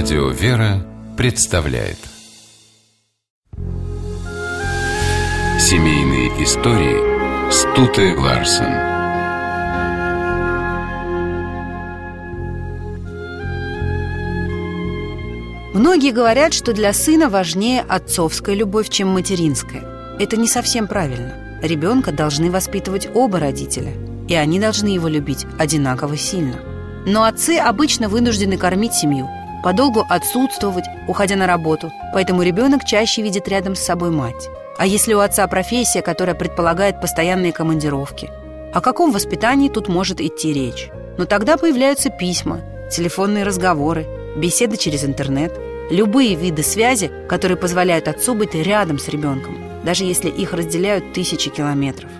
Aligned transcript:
Радио 0.00 0.28
«Вера» 0.28 0.86
представляет 1.16 1.98
Семейные 5.58 6.28
истории 6.44 7.50
Стуты 7.50 8.16
Ларсен 8.16 8.74
Многие 15.74 16.12
говорят, 16.12 16.54
что 16.54 16.72
для 16.72 16.92
сына 16.92 17.28
важнее 17.28 17.80
отцовская 17.80 18.54
любовь, 18.54 18.90
чем 18.90 19.08
материнская. 19.08 19.82
Это 20.20 20.36
не 20.36 20.46
совсем 20.46 20.86
правильно. 20.86 21.58
Ребенка 21.60 22.12
должны 22.12 22.52
воспитывать 22.52 23.08
оба 23.14 23.40
родителя, 23.40 23.94
и 24.28 24.34
они 24.36 24.60
должны 24.60 24.86
его 24.86 25.08
любить 25.08 25.44
одинаково 25.58 26.16
сильно. 26.16 26.60
Но 27.04 27.24
отцы 27.24 27.58
обычно 27.58 28.08
вынуждены 28.08 28.58
кормить 28.58 28.94
семью, 28.94 29.28
подолгу 29.62 30.04
отсутствовать, 30.08 30.84
уходя 31.06 31.36
на 31.36 31.46
работу, 31.46 31.92
поэтому 32.12 32.42
ребенок 32.42 32.84
чаще 32.84 33.22
видит 33.22 33.48
рядом 33.48 33.74
с 33.74 33.80
собой 33.80 34.10
мать. 34.10 34.48
А 34.78 34.86
если 34.86 35.12
у 35.14 35.18
отца 35.18 35.46
профессия, 35.48 36.02
которая 36.02 36.36
предполагает 36.36 37.00
постоянные 37.00 37.52
командировки? 37.52 38.30
О 38.72 38.80
каком 38.80 39.10
воспитании 39.10 39.68
тут 39.68 39.88
может 39.88 40.20
идти 40.20 40.52
речь? 40.52 40.90
Но 41.16 41.24
тогда 41.24 41.56
появляются 41.56 42.10
письма, 42.10 42.60
телефонные 42.90 43.44
разговоры, 43.44 44.06
беседы 44.36 44.76
через 44.76 45.04
интернет, 45.04 45.58
любые 45.90 46.34
виды 46.34 46.62
связи, 46.62 47.10
которые 47.28 47.56
позволяют 47.56 48.08
отцу 48.08 48.34
быть 48.34 48.54
рядом 48.54 48.98
с 48.98 49.08
ребенком, 49.08 49.58
даже 49.82 50.04
если 50.04 50.28
их 50.28 50.52
разделяют 50.52 51.12
тысячи 51.12 51.50
километров. 51.50 52.10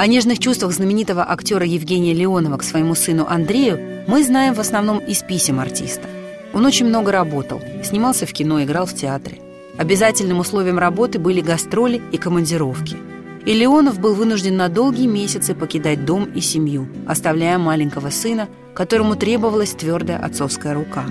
О 0.00 0.06
нежных 0.06 0.38
чувствах 0.38 0.72
знаменитого 0.72 1.30
актера 1.30 1.66
Евгения 1.66 2.14
Леонова 2.14 2.56
к 2.56 2.62
своему 2.62 2.94
сыну 2.94 3.26
Андрею 3.28 4.02
мы 4.06 4.24
знаем 4.24 4.54
в 4.54 4.58
основном 4.58 4.96
из 4.96 5.22
писем 5.22 5.60
артиста. 5.60 6.08
Он 6.54 6.64
очень 6.64 6.86
много 6.86 7.12
работал, 7.12 7.60
снимался 7.84 8.24
в 8.24 8.32
кино, 8.32 8.62
играл 8.62 8.86
в 8.86 8.94
театре. 8.94 9.42
Обязательным 9.76 10.38
условием 10.38 10.78
работы 10.78 11.18
были 11.18 11.42
гастроли 11.42 12.00
и 12.12 12.16
командировки. 12.16 12.96
И 13.44 13.52
Леонов 13.52 14.00
был 14.00 14.14
вынужден 14.14 14.56
на 14.56 14.70
долгие 14.70 15.06
месяцы 15.06 15.54
покидать 15.54 16.06
дом 16.06 16.24
и 16.34 16.40
семью, 16.40 16.88
оставляя 17.06 17.58
маленького 17.58 18.08
сына, 18.08 18.48
которому 18.74 19.16
требовалась 19.16 19.72
твердая 19.72 20.18
отцовская 20.18 20.72
рука. 20.72 21.04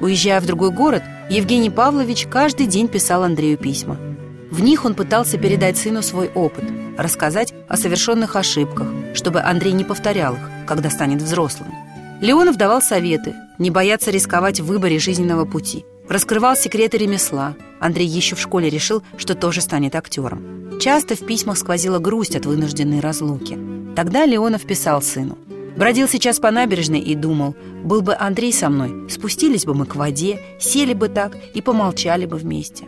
Уезжая 0.00 0.40
в 0.40 0.46
другой 0.46 0.72
город, 0.72 1.04
Евгений 1.30 1.70
Павлович 1.70 2.26
каждый 2.28 2.66
день 2.66 2.88
писал 2.88 3.22
Андрею 3.22 3.58
письма. 3.58 3.96
В 4.50 4.60
них 4.60 4.84
он 4.84 4.94
пытался 4.94 5.38
передать 5.38 5.76
сыну 5.76 6.02
свой 6.02 6.32
опыт– 6.34 6.64
рассказать 6.96 7.52
о 7.68 7.76
совершенных 7.76 8.36
ошибках, 8.36 8.86
чтобы 9.14 9.40
Андрей 9.40 9.72
не 9.72 9.84
повторял 9.84 10.34
их, 10.34 10.50
когда 10.66 10.90
станет 10.90 11.22
взрослым. 11.22 11.72
Леонов 12.20 12.56
давал 12.56 12.80
советы, 12.80 13.34
не 13.58 13.70
бояться 13.70 14.10
рисковать 14.10 14.60
в 14.60 14.66
выборе 14.66 14.98
жизненного 14.98 15.44
пути. 15.44 15.84
Раскрывал 16.08 16.56
секреты 16.56 16.98
ремесла. 16.98 17.54
Андрей 17.80 18.06
еще 18.06 18.36
в 18.36 18.40
школе 18.40 18.68
решил, 18.68 19.02
что 19.16 19.34
тоже 19.34 19.60
станет 19.60 19.94
актером. 19.94 20.78
Часто 20.80 21.16
в 21.16 21.26
письмах 21.26 21.58
сквозила 21.58 21.98
грусть 21.98 22.36
от 22.36 22.46
вынужденной 22.46 23.00
разлуки. 23.00 23.58
Тогда 23.96 24.26
Леонов 24.26 24.62
писал 24.62 25.02
сыну. 25.02 25.38
Бродил 25.76 26.08
сейчас 26.08 26.38
по 26.38 26.50
набережной 26.50 27.00
и 27.00 27.14
думал, 27.14 27.56
был 27.82 28.00
бы 28.00 28.14
Андрей 28.14 28.52
со 28.52 28.68
мной, 28.68 29.10
спустились 29.10 29.64
бы 29.64 29.74
мы 29.74 29.86
к 29.86 29.96
воде, 29.96 30.40
сели 30.60 30.94
бы 30.94 31.08
так 31.08 31.36
и 31.52 31.60
помолчали 31.60 32.26
бы 32.26 32.36
вместе. 32.36 32.84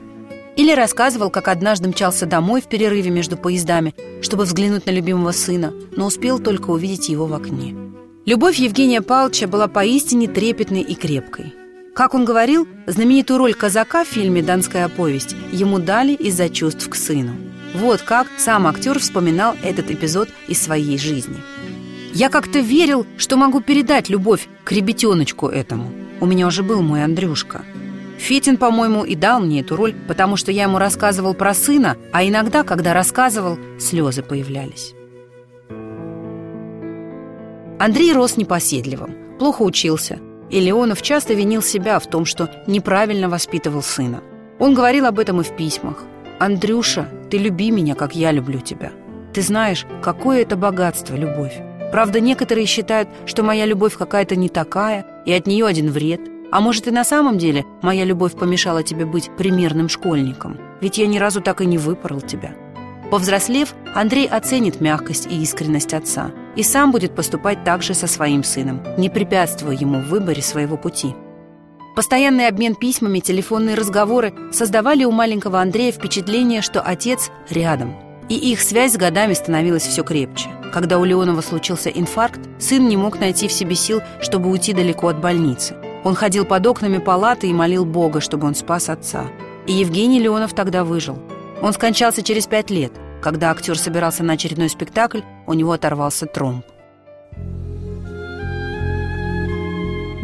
Или 0.57 0.73
рассказывал, 0.73 1.29
как 1.31 1.49
однажды 1.49 1.89
мчался 1.89 2.25
домой 2.25 2.63
в 2.63 2.67
перерыве 2.67 3.11
между 3.11 3.37
поездами, 3.37 3.95
чтобы 4.23 4.45
взглянуть 4.45 4.87
на 4.87 4.91
любимого 4.91 5.33
сына, 5.33 5.73
но 5.95 6.07
успел 6.07 6.39
только 6.39 6.71
увидеть 6.71 7.11
его 7.11 7.27
в 7.27 7.35
окне. 7.35 7.77
Любовь 8.25 8.57
Евгения 8.57 9.03
Павловича 9.03 9.47
была 9.47 9.69
поистине 9.69 10.27
трепетной 10.27 10.81
и 10.81 10.95
крепкой. 10.95 11.55
Как 11.95 12.15
он 12.15 12.25
говорил, 12.25 12.67
знаменитую 12.87 13.39
роль 13.39 13.55
казака 13.55 14.05
в 14.05 14.09
фильме 14.09 14.43
«Донская 14.43 14.89
повесть» 14.89 15.37
ему 15.53 15.79
дали 15.79 16.13
из-за 16.13 16.49
чувств 16.49 16.89
к 16.89 16.95
сыну. 16.95 17.33
Вот 17.75 18.01
как 18.01 18.27
сам 18.39 18.67
актер 18.67 18.99
вспоминал 18.99 19.55
этот 19.63 19.91
эпизод 19.91 20.31
из 20.49 20.61
своей 20.61 20.99
жизни. 20.99 21.37
«Я 22.15 22.31
как-то 22.31 22.61
верил, 22.61 23.07
что 23.19 23.37
могу 23.37 23.61
передать 23.61 24.09
любовь 24.09 24.49
к 24.65 24.73
ребятеночку 24.73 25.49
этому. 25.49 25.93
У 26.21 26.27
меня 26.27 26.47
уже 26.47 26.63
был 26.63 26.81
мой 26.83 27.05
Андрюшка. 27.05 27.63
Фетин, 28.19 28.57
по-моему, 28.57 29.05
и 29.05 29.15
дал 29.15 29.41
мне 29.41 29.61
эту 29.61 29.77
роль, 29.77 29.95
потому 30.09 30.37
что 30.37 30.51
я 30.51 30.65
ему 30.65 30.79
рассказывал 30.79 31.35
про 31.35 31.55
сына, 31.55 31.97
а 32.13 32.25
иногда, 32.25 32.63
когда 32.63 32.95
рассказывал, 32.95 33.59
слезы 33.79 34.23
появлялись. 34.23 34.95
Андрей 37.79 38.13
рос 38.15 38.37
непоседливым, 38.37 39.37
плохо 39.39 39.63
учился, 39.63 40.19
и 40.51 40.61
Леонов 40.61 41.03
часто 41.03 41.35
винил 41.35 41.63
себя 41.63 41.99
в 41.99 42.07
том, 42.07 42.25
что 42.25 42.51
неправильно 42.67 43.29
воспитывал 43.29 43.83
сына. 43.83 44.23
Он 44.59 44.75
говорил 44.75 45.05
об 45.07 45.19
этом 45.19 45.41
и 45.41 45.45
в 45.45 45.55
письмах. 45.55 46.05
«Андрюша, 46.39 47.09
ты 47.31 47.39
люби 47.39 47.71
меня, 47.71 47.95
как 47.95 48.15
я 48.15 48.33
люблю 48.33 48.61
тебя. 48.61 48.93
Ты 49.35 49.43
знаешь, 49.43 49.87
какое 50.03 50.43
это 50.43 50.57
богатство, 50.57 51.15
любовь. 51.15 51.55
Правда, 51.93 52.21
некоторые 52.21 52.67
считают, 52.67 53.09
что 53.27 53.43
моя 53.43 53.67
любовь 53.67 53.97
какая-то 53.97 54.37
не 54.37 54.49
такая, 54.49 55.07
и 55.27 55.33
от 55.33 55.47
нее 55.47 55.67
один 55.67 55.91
вред– 55.91 56.21
а 56.51 56.61
может 56.61 56.87
и 56.89 56.91
на 56.91 57.05
самом 57.05 57.39
деле 57.39 57.65
моя 57.83 58.05
любовь 58.05 58.35
помешала 58.35 58.83
тебе 58.83 59.05
быть 59.05 59.31
примерным 59.37 59.89
школьником? 59.89 60.59
Ведь 60.81 60.99
я 60.99 61.07
ни 61.07 61.19
разу 61.19 61.41
так 61.41 61.61
и 61.61 61.67
не 61.67 61.79
выпорол 61.79 62.21
тебя. 62.21 62.55
Повзрослев, 63.11 63.75
Андрей 63.95 64.27
оценит 64.27 64.81
мягкость 64.81 65.27
и 65.31 65.41
искренность 65.43 65.95
отца 65.95 66.33
и 66.57 66.63
сам 66.63 66.91
будет 66.91 67.15
поступать 67.15 67.63
так 67.65 67.83
же 67.83 67.95
со 67.95 68.07
своим 68.07 68.43
сыном, 68.43 68.83
не 68.97 69.09
препятствуя 69.09 69.75
ему 69.75 70.01
в 70.01 70.09
выборе 70.09 70.43
своего 70.43 70.77
пути. 70.77 71.15
Постоянный 71.95 72.49
обмен 72.49 72.75
письмами, 72.75 73.21
телефонные 73.21 73.75
разговоры 73.75 74.35
создавали 74.53 75.05
у 75.05 75.13
маленького 75.13 75.61
Андрея 75.61 75.93
впечатление, 75.93 76.61
что 76.63 76.81
отец 76.81 77.31
рядом. 77.49 77.95
И 78.29 78.35
их 78.35 78.61
связь 78.61 78.95
с 78.95 78.97
годами 78.97 79.35
становилась 79.35 79.87
все 79.87 80.03
крепче. 80.03 80.51
Когда 80.73 80.99
у 80.99 81.05
Леонова 81.05 81.41
случился 81.41 81.89
инфаркт, 81.91 82.41
сын 82.59 82.87
не 82.87 82.97
мог 82.97 83.21
найти 83.21 83.49
в 83.49 83.53
себе 83.53 83.77
сил, 83.77 84.03
чтобы 84.21 84.51
уйти 84.51 84.73
далеко 84.73 85.09
от 85.09 85.21
больницы. 85.21 85.77
Он 86.07 86.15
ходил 86.15 86.45
под 86.45 86.65
окнами 86.65 86.99
палаты 86.99 87.49
и 87.49 87.53
молил 87.53 87.85
Бога, 87.85 88.21
чтобы 88.21 88.47
он 88.47 88.55
спас 88.55 88.89
отца. 88.89 89.25
И 89.67 89.73
Евгений 89.73 90.21
Леонов 90.21 90.55
тогда 90.55 90.85
выжил. 90.85 91.19
Он 91.61 91.73
скончался 91.73 92.23
через 92.23 92.47
пять 92.47 92.71
лет. 92.71 92.93
Когда 93.21 93.51
актер 93.51 93.77
собирался 93.77 94.23
на 94.23 94.35
очередной 94.35 94.69
спектакль, 94.69 95.23
у 95.49 95.53
него 95.53 95.73
оторвался 95.73 96.27
тромб. 96.27 96.65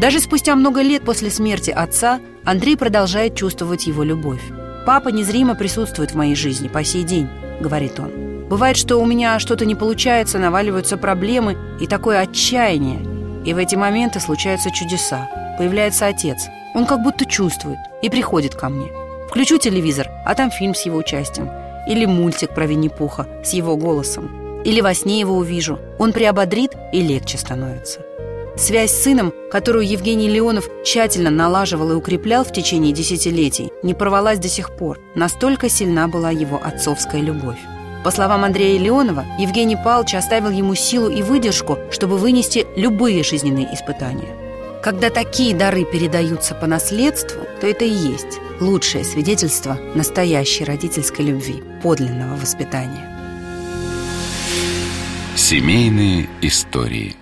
Даже 0.00 0.20
спустя 0.20 0.54
много 0.54 0.82
лет 0.82 1.04
после 1.04 1.30
смерти 1.30 1.72
отца 1.72 2.20
Андрей 2.44 2.76
продолжает 2.76 3.34
чувствовать 3.34 3.88
его 3.88 4.04
любовь. 4.04 4.42
«Папа 4.86 5.08
незримо 5.08 5.56
присутствует 5.56 6.12
в 6.12 6.14
моей 6.14 6.36
жизни 6.36 6.68
по 6.68 6.84
сей 6.84 7.02
день»,— 7.02 7.28
говорит 7.60 7.98
он. 7.98 8.46
«Бывает, 8.48 8.76
что 8.76 8.98
у 8.98 9.04
меня 9.04 9.40
что-то 9.40 9.64
не 9.64 9.74
получается, 9.74 10.38
наваливаются 10.38 10.96
проблемы 10.96 11.56
и 11.80 11.88
такое 11.88 12.20
отчаяние. 12.20 13.00
И 13.44 13.52
в 13.52 13.58
эти 13.58 13.74
моменты 13.74 14.20
случаются 14.20 14.70
чудеса 14.70 15.28
появляется 15.56 16.06
отец. 16.06 16.48
Он 16.74 16.86
как 16.86 17.02
будто 17.02 17.26
чувствует 17.26 17.78
и 18.02 18.08
приходит 18.08 18.54
ко 18.54 18.68
мне. 18.68 18.88
Включу 19.28 19.58
телевизор, 19.58 20.08
а 20.24 20.34
там 20.34 20.50
фильм 20.50 20.74
с 20.74 20.82
его 20.82 20.98
участием. 20.98 21.50
Или 21.88 22.04
мультик 22.04 22.54
про 22.54 22.66
Винни-Пуха 22.66 23.26
с 23.44 23.52
его 23.52 23.76
голосом. 23.76 24.62
Или 24.64 24.80
во 24.80 24.94
сне 24.94 25.20
его 25.20 25.36
увижу. 25.36 25.78
Он 25.98 26.12
приободрит 26.12 26.72
и 26.92 27.00
легче 27.00 27.38
становится. 27.38 28.00
Связь 28.56 28.92
с 28.92 29.02
сыном, 29.02 29.32
которую 29.50 29.88
Евгений 29.88 30.28
Леонов 30.28 30.68
тщательно 30.84 31.30
налаживал 31.30 31.92
и 31.92 31.94
укреплял 31.94 32.44
в 32.44 32.52
течение 32.52 32.92
десятилетий, 32.92 33.72
не 33.82 33.94
порвалась 33.94 34.38
до 34.38 34.48
сих 34.48 34.76
пор. 34.76 35.00
Настолько 35.14 35.70
сильна 35.70 36.06
была 36.06 36.30
его 36.30 36.60
отцовская 36.62 37.22
любовь. 37.22 37.58
По 38.04 38.10
словам 38.10 38.44
Андрея 38.44 38.78
Леонова, 38.78 39.24
Евгений 39.38 39.76
Павлович 39.76 40.16
оставил 40.16 40.50
ему 40.50 40.74
силу 40.74 41.08
и 41.08 41.22
выдержку, 41.22 41.78
чтобы 41.90 42.18
вынести 42.18 42.66
любые 42.76 43.22
жизненные 43.22 43.72
испытания. 43.72 44.41
Когда 44.82 45.10
такие 45.10 45.54
дары 45.54 45.84
передаются 45.84 46.56
по 46.56 46.66
наследству, 46.66 47.42
то 47.60 47.68
это 47.68 47.84
и 47.84 47.90
есть 47.90 48.40
лучшее 48.60 49.04
свидетельство 49.04 49.78
настоящей 49.94 50.64
родительской 50.64 51.24
любви, 51.24 51.62
подлинного 51.84 52.34
воспитания. 52.34 53.08
Семейные 55.36 56.28
истории– 56.40 57.14